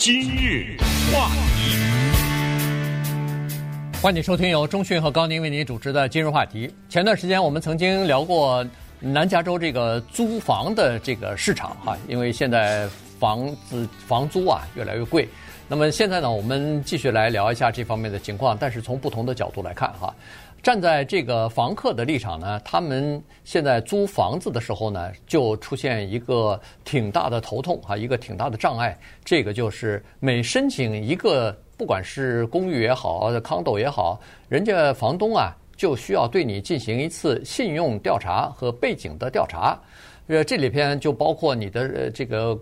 [0.00, 0.76] 今日
[1.12, 1.74] 话题，
[4.00, 6.68] 欢迎收听由中讯和高宁为您主持的《今日话题》。
[6.88, 8.64] 前段时间我们曾经聊过
[9.00, 12.86] 南加州这个租房的这个市场哈，因为现在
[13.18, 15.28] 房子房租啊越来越贵。
[15.66, 20.14] 那么现在呢，我们继续来聊一下这方面的情况，但是从不同的角度来看哈。
[20.62, 28.98] 站在这个房客的立场呢，他们现在租房子的时候呢，就出现一个挺大的头痛啊，一个挺大的障碍。
[29.24, 39.78] 这个就是每申请一个，不管是公寓也好，康斗也好，人家房东啊就需要对你进行一次信用调查和背景的调查。
[40.26, 42.58] 呃，这里边就包括你的这个。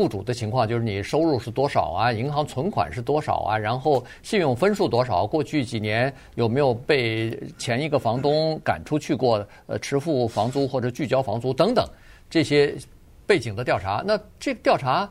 [0.00, 2.10] 雇主的情况就是你收入是多少啊？
[2.10, 3.58] 银行存款是多少啊？
[3.58, 5.26] 然后信用分数多少？
[5.26, 9.46] 过去几年有没有被前一个房东赶出去过？
[9.66, 11.86] 呃，迟付房租或者拒交房租等等
[12.30, 12.74] 这些
[13.26, 14.02] 背景的调查。
[14.06, 15.06] 那这个调查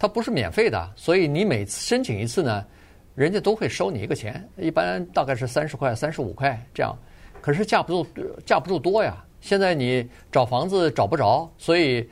[0.00, 2.66] 它不是免费的，所以你每次申请一次呢，
[3.14, 6.92] 人家都会收你一个钱，一般大概是三十块、三十五块这样。
[7.40, 8.04] 可是架不住
[8.44, 9.24] 架不住多呀。
[9.40, 12.04] 现在你找房子找不着，所以。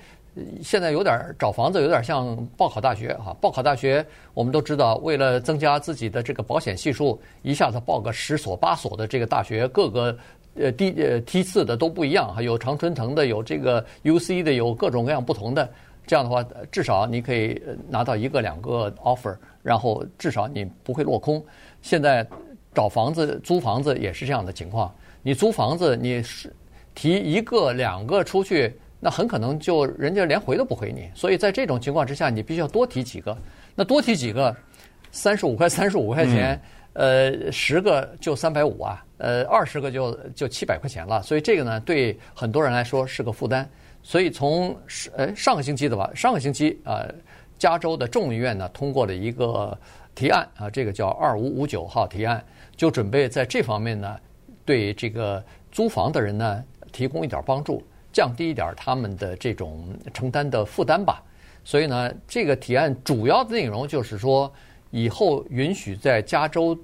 [0.63, 10.17] 现在有点找房子有点像报考大学哈，报考大学我们都知道，为了增加自己的这个保险系数，一下子报个十所八所的这个大学，各个
[10.55, 15.69] 呃梯呃梯次的都不一样，还有常春藤的，有这个 UC 的，有各种各样不同的。
[16.07, 21.45] 这样的话，至少你可以拿到一个两个 offer，然后至少你不会落空。
[21.83, 22.27] 现在
[22.75, 26.51] 找房子租房子也是这样的情况，你租房子你是
[26.95, 28.75] 提一个两个出去。
[29.05, 33.36] 那很可能就人家连回都不回你，所以在这种情况之下，你必须要多提几个。
[33.75, 34.56] 那多提几个，
[35.11, 41.20] 三十五块三十五块钱，呃，十个就三百五啊，呃，二十个就就七百块钱了。
[41.20, 43.69] 所以这个呢，对很多人来说是个负担。
[44.05, 44.73] 所以从
[45.17, 47.05] 呃上个星期的吧，上个星期啊，
[47.58, 49.77] 加州的众议院呢通过了一个
[50.14, 52.41] 提案啊，这个叫二五五九号提案，
[52.77, 54.17] 就准备在这方面呢，
[54.64, 57.83] 对这个租房的人呢提供一点帮助。
[58.12, 61.23] 降低一点他们的这种承担的负担吧，
[61.64, 64.52] 所以呢，这个提案主要的内容就是说，
[64.90, 66.78] 以后允许在加州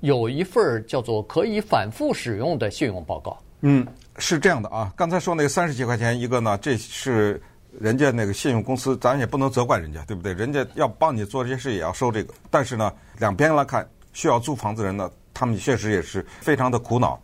[0.00, 3.38] 有一份叫做可以反复使用的信用报告。
[3.60, 3.86] 嗯，
[4.18, 4.92] 是这样的啊。
[4.96, 7.40] 刚才说那个三十几块钱一个呢，这是
[7.78, 10.32] 人家那个信用公司，咱也不能责怪人家，对不对？
[10.32, 12.34] 人家要帮你做这些事也要收这个。
[12.50, 17.20] 但是呢，两边来看，需要租房子人呢，他们确实也是非常的苦恼。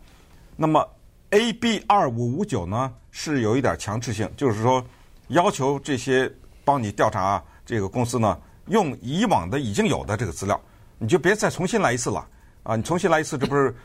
[0.55, 0.87] 那么。
[1.33, 4.85] AB 二五五九呢是有一点强制性，就是说
[5.29, 6.31] 要求这些
[6.63, 10.61] 帮你调查这个公司呢，用以往的已经有的这个资料，
[10.99, 12.23] 你就别再重新来一次了
[12.61, 12.75] 啊！
[12.75, 13.75] 你重新来一次，这不是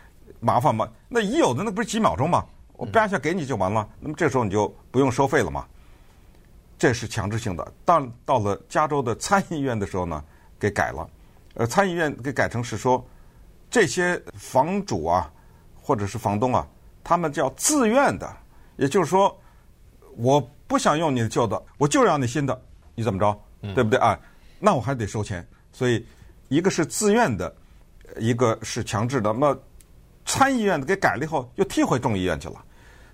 [0.41, 0.87] 麻烦吗？
[1.09, 2.45] 那已有的那不是几秒钟吗？
[2.75, 5.67] 我叭一下给你就完了，那么这时候你就不用收费了嘛？
[6.77, 7.73] 这是强制性的。
[7.83, 10.23] 但到了加州的参议院的时候呢，
[10.61, 11.09] 给改了，
[11.55, 13.03] 呃，参议院给改成是说
[13.71, 15.33] 这些房主啊，
[15.81, 16.69] 或者是房东啊。
[17.09, 18.31] 他们叫自愿的，
[18.77, 19.35] 也就是说，
[20.19, 22.63] 我不想用你的旧的，我就要你新的，
[22.95, 23.41] 你怎么着，
[23.75, 24.21] 对不对啊？
[24.61, 25.43] 那我还得收钱。
[25.73, 26.07] 所以，
[26.49, 27.51] 一个是自愿的，
[28.19, 29.33] 一个是强制的。
[29.33, 29.59] 那么，
[30.27, 32.63] 参议院的给改了以后，又踢回众议院去了。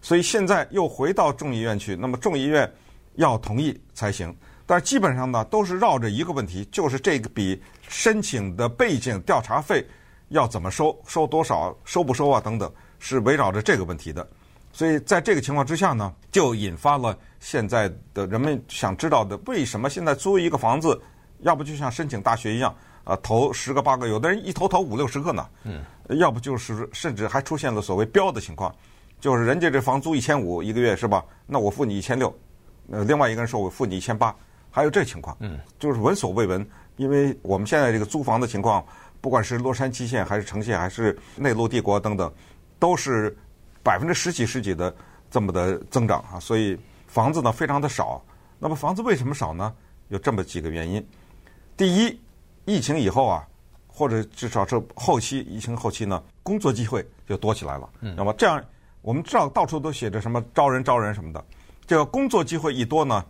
[0.03, 2.69] 所以现在又回到众议院去，那么众议院
[3.15, 4.37] 要同意才行。
[4.67, 9.87] 但是基本上呢，都是绕着一个问题，就是这个笔申请的背景调查费
[10.31, 12.69] 要怎么收，收多少，收不收啊，等等。
[13.05, 14.27] 是围绕着这个问题的，
[14.73, 20.99] 所以在这个情况之下呢，就引发了现在的人们想知道的：为什么现在租一个房子，
[21.41, 25.83] 要不就像申请大学一样，啊，投十个八个，有的人一投投五六十个呢，嗯，
[26.19, 28.75] 要不就是甚至还出现了所谓标的情况，
[29.21, 31.23] 就是人家这房租一千五一个月是吧？
[31.47, 32.35] 那我付你一千六，
[32.91, 34.35] 呃，另外一个人说我付你一千八，
[34.71, 36.67] 还有这情况，嗯，就是闻所未闻，
[36.97, 38.83] 因为我们现在这个租房的情况，
[39.21, 42.33] 不管是洛杉矶县还是城县还是内陆帝国等等。
[42.79, 43.37] 都是
[43.83, 44.95] 百分之十几、十几的
[45.31, 48.23] 这么的增长啊，所以房子呢非常的少。
[48.59, 49.75] 那么房子为什么少呢？
[50.09, 51.05] 有这么几个原因。
[51.77, 52.21] 第一，
[52.65, 53.47] 疫情以后啊，
[53.87, 57.89] 或者至少是后期疫情后期呢，工作机会就多起来了。
[58.01, 58.63] 那么这样，
[59.03, 61.45] 我们知道到处都写着什么招人、招人什么的。
[61.87, 63.25] 这个工作机会一多呢，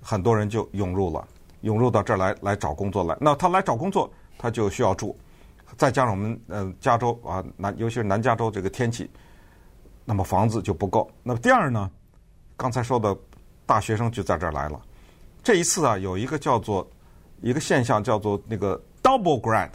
[0.00, 1.26] 很多人就涌入了，
[1.62, 3.16] 涌入到这儿来来找工作来。
[3.20, 5.18] 那他来找工作，他就需要住。
[5.76, 9.10] 再加上我们呃加州啊南，尤其是南加州这个天气，
[10.04, 11.10] 那么房子就不够。
[11.22, 11.90] 那么第二呢，
[12.56, 13.16] 刚才说的
[13.66, 14.80] 大学生就在这儿来了。
[15.42, 16.88] 这一次啊，有一个叫做
[17.40, 19.70] 一个现象叫做那个 double grad，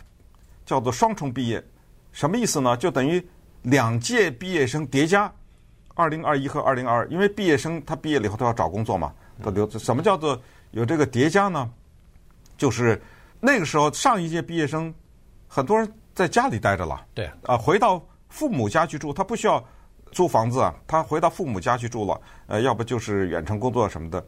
[0.65, 1.63] 叫做双重毕业。
[2.11, 2.77] 什么意思呢？
[2.77, 3.25] 就等于
[3.63, 5.33] 两届毕业生叠加，
[5.95, 7.07] 二零二一和二零二二。
[7.07, 9.11] 因为毕业生他毕业了以后都要找工作嘛，
[9.43, 9.67] 他留。
[9.71, 10.39] 什么叫做
[10.71, 11.69] 有这个叠加呢？
[12.57, 13.01] 就是
[13.39, 14.93] 那个时候上一届毕业生
[15.55, 19.63] 很多人在家里待着了，对啊，回到父母家去住，他不需要
[20.11, 24.21] 租房子啊，他回到父母家去住了，呃，要不就是远程工作什么的。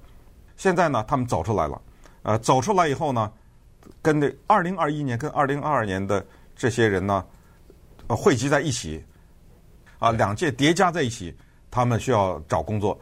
[0.55, 1.81] 现在呢，他们走出来了，
[2.21, 3.29] 呃，走出来以后呢，
[4.01, 6.25] 跟这二零二一年跟二零二二年的
[6.55, 7.25] 这些人呢，
[8.07, 9.03] 呃，汇集在一起，
[9.99, 11.35] 啊，两届叠加在一起，
[11.69, 12.97] 他们需要找工作。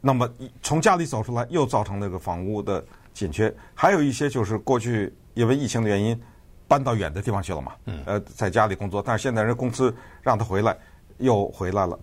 [0.00, 0.28] 那么
[0.64, 2.84] 从家里走出来，又造成那个房屋的
[3.14, 3.54] 紧缺。
[3.72, 6.20] 还有一些就是过去因为疫情的原因
[6.68, 7.72] 搬到远的地方去了嘛，
[8.04, 10.76] 呃，在家里工作，但是现在人公司让他回来，
[11.18, 11.98] 又回来了，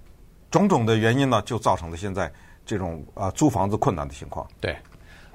[0.51, 2.31] 种种的原因呢，就造成了现在。
[2.65, 4.48] 这种啊，租房子困难的情况。
[4.62, 4.74] 对，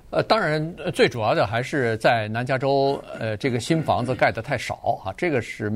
[0.09, 5.71] 呃，当然最主要的还是在南加州，呃，这个新房子盖的太少啊，这个是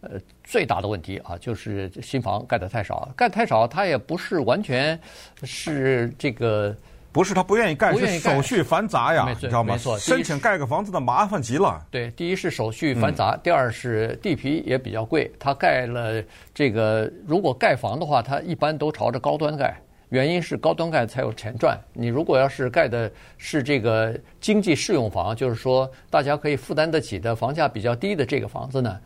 [0.00, 0.12] 呃
[0.42, 4.98] 最大的问题啊，就是新房盖的太少，盖得太少，它也不是完全
[5.42, 6.74] 是这个，
[7.12, 9.76] 不是他不愿意盖，是手续繁杂呀，你知道吗？
[9.98, 11.84] 申请盖个房子的麻烦极了。
[11.90, 15.30] 对，第一是手续繁杂，第二是地皮也比较贵。
[15.38, 16.22] 他盖了
[16.54, 19.76] 这个，如果盖房的话，他一般都朝着高端盖。
[20.10, 21.78] 原因是高端盖才有钱赚。
[21.92, 23.08] 你如果要是盖的
[23.38, 28.98] 是这个经济适用房，就是说大家可以负担得起的房价比较低的这个房子呢，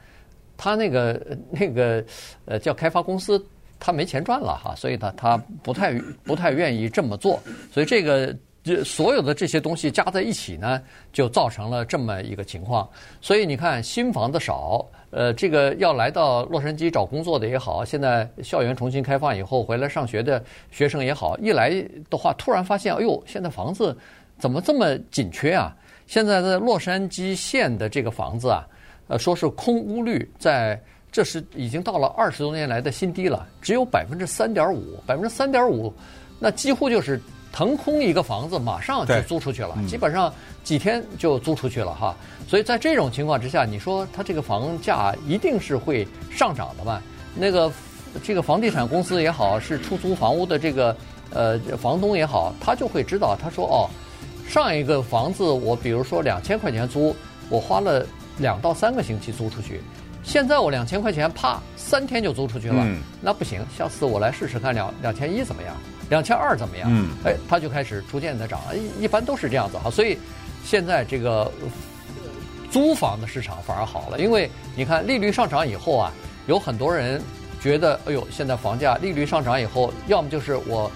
[0.56, 2.02] 他那个那个
[2.46, 3.44] 呃叫开发公司，
[3.84, 5.92] 他没钱赚了哈，所以呢他不太
[6.24, 7.38] 不太愿意这么做。
[7.70, 10.80] 所以这个这所有的这些东西加在一起呢，
[11.12, 12.88] 就造成了这么一个情况。
[13.20, 14.86] 所以你看新房子少。
[15.16, 20.42] 呃，这个要来到洛杉矶找工作的也好，现在校园重新开放以后回来上学的
[20.72, 21.70] 学生也好，一来
[22.10, 23.96] 的话，突然发现，哎呦，现在房子
[24.40, 25.72] 怎么这么紧缺啊？
[26.08, 28.66] 现在在洛杉矶县的这个房子啊，
[29.06, 30.82] 呃，说是空屋率在，
[31.14, 35.94] 这是已经到了二十多年来的新低了，只有百分之三点五，百分之三点五，
[36.40, 37.20] 那几乎就是。
[37.56, 40.34] 腾空一个房子，马上就租出去了，基本上
[40.64, 42.12] 几天就租出去了哈。
[42.48, 47.00] 所以在这种情况之下，你说它这个房价一定是会上涨的吧？
[47.36, 47.70] 那个
[48.24, 50.96] 这个房地产公司也好，是出租房屋的这个
[51.30, 53.88] 呃房东也好，他就会知道，他说哦，
[54.48, 57.14] 上一个房子我比如说两千块钱租，
[57.48, 58.04] 我花了
[58.36, 59.80] 两到三个星期租出去，
[60.24, 62.84] 现在我两千块钱啪三天就租出去了，
[63.20, 65.76] 那不行，下次我来试试看两两千一怎么样？
[66.08, 66.88] 两千二怎么样？
[66.90, 69.90] 嗯，哎，它就开始逐渐的涨，一一般都是这样子哈。
[69.90, 70.18] 所以
[70.64, 71.52] 现在这个
[72.70, 76.12] 租房的市场反而好了，因为你看利率上涨以后啊，
[76.46, 77.20] 有很多人
[77.60, 80.90] 觉得，哎呦，现在房价利率上涨以后，要么就是我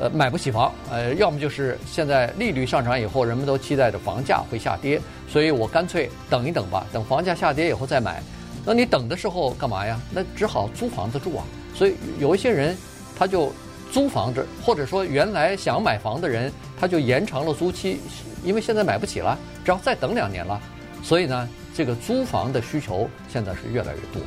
[0.00, 8.22] 呃买不起房，呃，要么就是现在利率上涨以后，人们都期待着房价会下跌，所以我干脆等一等吧，等房价下跌以后再买。
[8.64, 10.00] 那你等的时候干嘛呀？
[10.10, 11.44] 那只好租房子住啊。
[11.74, 12.76] 所以有一些人
[13.18, 13.52] 他就。
[13.92, 17.98] 租房子，或者说原来想买房的人，他就延长了租期，
[18.44, 20.60] 因为现在买不起了，只要再等两年了，
[21.02, 24.22] 所以呢，这个租房的需求现在是越来越多。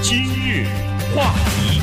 [0.00, 0.66] 今日
[1.12, 1.82] 话题，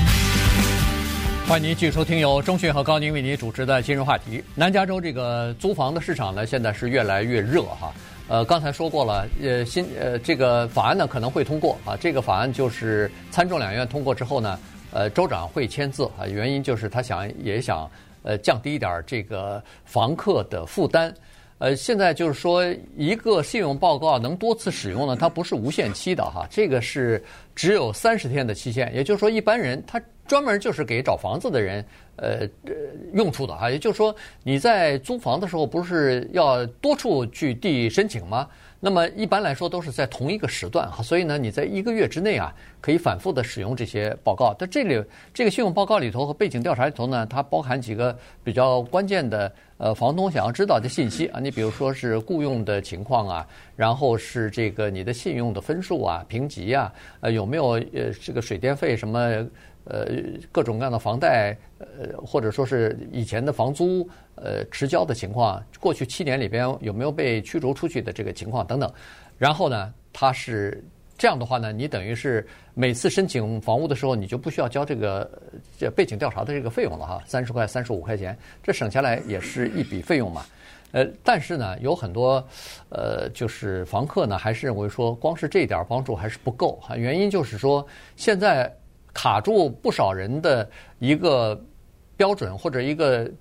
[1.50, 4.38] 欢迎您继续收听由钟迅和高宁为您主持的《今日话题》。
[4.56, 7.94] 南加州这个租房的市场呢，现在是越来越热哈。
[8.28, 11.96] 呃，刚才说过了，呃，新呃这个法案呢可能会通过啊。
[11.96, 14.60] 这个法案就是参众两院通过之后呢，
[14.92, 16.26] 呃，州长会签字啊。
[16.26, 17.90] 原因就是他想也想
[18.24, 21.14] 呃降低一点这个房客的负担。
[21.60, 22.66] 呃，现在就是说
[22.98, 27.24] 一个信用报告能多次使用呢，它不是无限期的哈，这个是
[27.56, 28.94] 只有三十天的期限。
[28.94, 31.86] 也就是说，一般人他专门就是给找房子的人。
[32.18, 32.48] 呃，
[33.12, 38.48] 用处的哈，也就是说，你在租房的时候不是要多处去递申请吗？
[38.80, 44.56] 那么一般来说都是在同一个时段哈，所以呢，你在一个月之内啊，可以反复的使用这些报告。
[44.58, 45.04] 但这里
[45.34, 59.46] 这个信用报告里头和背景调查里头呢，它包含几个比较关键的呃房东想要知道的信息啊，你比如说是雇佣的情况啊，然后是这个你的信用的分数啊、评级啊，呃有没有呃这个水电费什么。
[59.88, 60.08] 呃，
[60.52, 68.92] 各种各样的房贷，呃，或者说是以前的房租，呃，迟交的情况，过去七年里边有没有被驱逐出去的这个情况等等。
[69.38, 70.84] 然后呢，它是
[71.20, 75.30] 这样的话呢，你等于是每次申请房屋的时候，你就不需要交这个
[75.78, 80.44] 这背景调查的这个费用了哈，三十块、三十五块钱，这省下来也是一笔费用嘛。
[80.94, 82.44] 呃，但是呢，有很多
[82.90, 86.98] 呃，就是房客呢，还是认为说，光是这点帮助还是不够哈。
[86.98, 88.76] 原因就是说，现在。
[89.16, 90.70] 卡住不少人的
[91.00, 91.60] 一个
[92.18, 93.32] 标准或者一个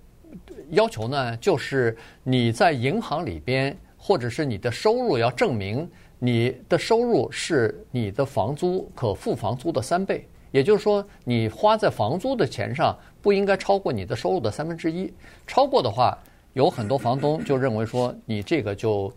[0.71, 5.91] 要求呢，就是你在银行里边，或者是你的收入要证明
[6.21, 15.13] 你的收入是你的房租可付房租的三倍，也就是说，你花在房租的钱上不应该超过你的收入的三分之一，
[15.45, 16.17] 超过的话，
[16.53, 19.13] 有很多房东就认为说你这个就。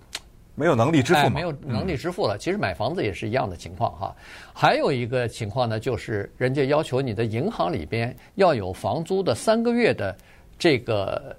[0.58, 2.36] 没有能力支付没有能力支付了。
[2.38, 4.16] 其实买房子也是一样的情况哈。
[4.52, 10.18] 还有一个情况呢，就是人家要求你的银行里边要有房租的三个月的
[10.58, 11.38] 这个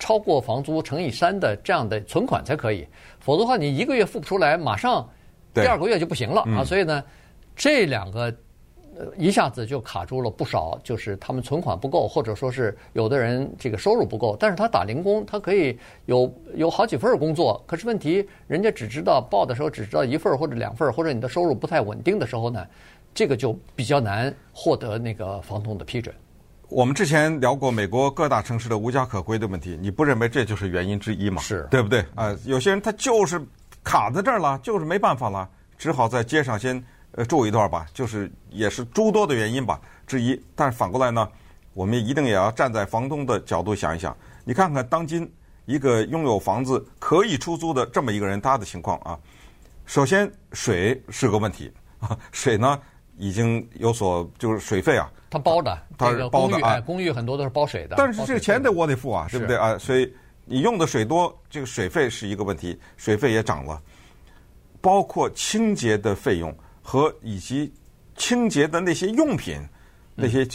[0.00, 2.84] 超过房租乘以三的这样的存款才可以，
[3.20, 5.08] 否则的话你一个月付不出来，马上
[5.54, 6.64] 第二个月就不行了啊。
[6.64, 7.02] 所以呢，
[7.54, 8.34] 这两个。
[8.98, 22.66] 呃，一下子就卡住了不少，就是他们存款不够，或者说是有的人这个收入不够，但是他打零工，他可以有有好几份工作，可是问题人家只知道报的时候只知道一份或者两份，或者你的收入不太稳定的时候呢，
[23.12, 26.14] 这个就比较难获得那个房东的批准。
[26.70, 31.42] 我们之前聊过美国各大城市的无家可归的问题，你不认为这就是原因之一吗？
[31.42, 32.02] 是，对不对？
[32.14, 33.38] 啊，有些人他就是
[33.84, 36.82] 卡在这儿了，就是没办法了，只好在街上先。
[37.16, 40.40] 呃，住一段吧，就是也是诸多的原因吧之一。
[40.54, 41.28] 但是反过来呢，
[41.72, 44.16] 我们一定也要站在房东的角度想一想。
[44.44, 45.28] 你看看当今
[45.64, 49.18] 一个拥有房子可以出租的这么一个人，他的情况啊。
[49.86, 52.78] 首先，水是个问题啊，水呢
[53.16, 57.96] 已经有所就是水费啊，他包的，他是包的啊，公寓很多都是包水的。
[57.96, 59.78] 但是这个钱得我得付啊，对不对啊？
[59.78, 60.12] 所以
[60.44, 63.80] 你用的水多，这个水费是一个问题，水费也涨了，
[64.82, 66.54] 包括清洁的费用。
[66.86, 67.74] 和以及
[68.14, 69.60] 清洁的那些用品，
[70.14, 70.46] 那些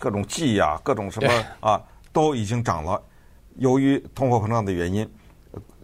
[0.00, 1.80] 各种剂呀、啊、各种什么啊，
[2.12, 3.00] 都已经涨了。
[3.58, 5.08] 由于通货膨胀的原因，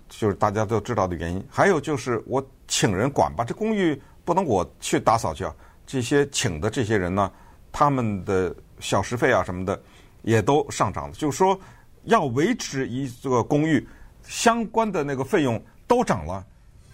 [0.08, 1.40] 就是大家都知道的原因。
[1.48, 5.54] 还有就是我请人管吧，这公寓不能我去打扫去啊。
[5.86, 7.30] 这些请的这些人呢，
[7.70, 9.80] 他们的小时费啊什么的
[10.22, 11.14] 也都上涨了。
[11.14, 11.56] 就是说，
[12.02, 13.86] 要维持一个公寓
[14.24, 16.44] 相关的那个费用都涨了。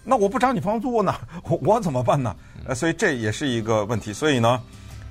[0.03, 1.13] 那我不涨你房租呢，
[1.47, 2.35] 我我怎么办呢？
[2.65, 4.11] 呃，所以这也是一个问题。
[4.11, 4.61] 所以呢，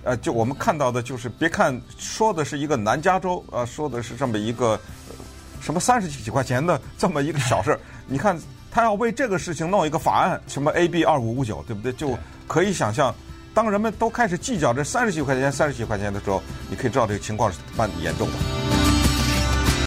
[0.02, 4.78] 呃，就我们看到的就是，别看说的是一个南加州，呃，说的是这么一个
[5.60, 8.38] 什么三十几块钱的这么一个小事儿， 你看
[8.70, 11.92] 他要为这个事情弄一个法案，什么 AB 二五五九，对不对？
[11.92, 13.14] 就可以想象，
[13.54, 18.59] 当人们都开始计较这三十几块钱、三十几块钱的时候，你可以知道这个情况是蛮严重的。